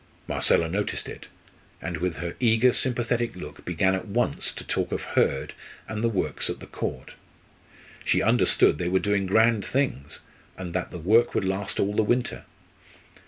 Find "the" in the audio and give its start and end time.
6.03-6.09, 6.59-6.65, 10.89-10.97, 11.95-12.01